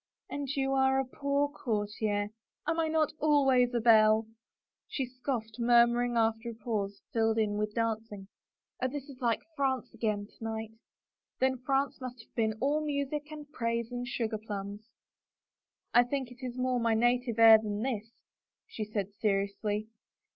"And 0.31 0.49
you 0.49 0.73
a 0.73 1.05
poor 1.05 1.47
courtier! 1.47 2.31
Am 2.65 2.79
I 2.79 2.87
not 2.87 3.13
always 3.19 3.71
a 3.75 3.79
belle?" 3.79 4.25
she 4.89 5.05
scoffed, 5.05 5.59
murmuring 5.59 6.17
after 6.17 6.49
a 6.49 6.55
pause, 6.55 7.03
filled 7.13 7.37
in 7.37 7.53
with 7.55 7.75
dancing," 7.75 8.27
Oh, 8.81 8.87
this 8.87 9.07
is 9.09 9.21
like 9.21 9.43
France 9.55 9.93
again— 9.93 10.25
to 10.39 10.43
night 10.43 10.71
I" 10.73 10.79
"Then 11.39 11.59
France 11.59 12.01
must 12.01 12.19
have 12.23 12.33
been 12.33 12.57
all 12.59 12.83
music 12.83 13.31
and 13.31 13.47
praise 13.51 13.91
and 13.91 14.07
sugarplums." 14.07 14.81
53 14.81 14.81
THE 14.81 15.93
FAVOR 15.93 15.93
OF 15.93 15.93
KINGS." 15.93 15.93
I 15.93 16.03
think 16.09 16.31
it 16.31 16.55
more 16.59 16.79
my 16.79 16.95
native 16.95 17.37
air 17.37 17.59
than 17.59 17.83
this/' 17.83 18.13
she 18.65 18.83
said 18.85 19.13
seriously. 19.13 19.87